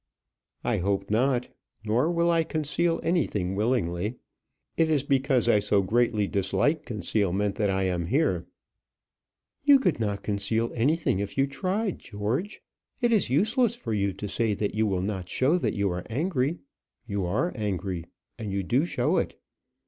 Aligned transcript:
"I 0.63 0.77
hope 0.77 1.11
not; 1.11 1.49
nor 1.85 2.09
will 2.09 2.31
I 2.31 2.43
conceal 2.43 2.99
anything 3.03 3.53
willingly. 3.53 4.15
It 4.75 4.89
is 4.89 5.03
because 5.03 5.47
I 5.47 5.59
so 5.59 5.83
greatly 5.83 6.25
dislike 6.25 6.87
concealment 6.87 7.53
that 7.57 7.69
I 7.69 7.83
am 7.83 8.07
here." 8.07 8.47
"You 9.63 9.77
could 9.77 9.99
not 9.99 10.23
conceal 10.23 10.71
anything 10.73 11.19
if 11.19 11.37
you 11.37 11.45
tried, 11.45 11.99
George. 11.99 12.63
It 12.99 13.11
is 13.11 13.29
useless 13.29 13.75
for 13.75 13.93
you 13.93 14.11
to 14.13 14.27
say 14.27 14.55
that 14.55 14.73
you 14.73 14.87
will 14.87 15.03
not 15.03 15.29
show 15.29 15.59
that 15.59 15.75
you 15.75 15.91
are 15.91 16.03
angry. 16.09 16.57
You 17.05 17.27
are 17.27 17.53
angry, 17.55 18.05
and 18.39 18.51
you 18.51 18.63
do 18.63 18.85
show 18.87 19.17
it. 19.17 19.39